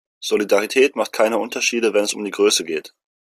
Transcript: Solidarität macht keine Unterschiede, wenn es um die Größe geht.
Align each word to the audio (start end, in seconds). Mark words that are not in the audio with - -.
Solidarität 0.19 0.95
macht 0.95 1.13
keine 1.13 1.37
Unterschiede, 1.37 1.93
wenn 1.93 2.05
es 2.05 2.15
um 2.15 2.25
die 2.25 2.31
Größe 2.31 2.63
geht. 2.63 2.95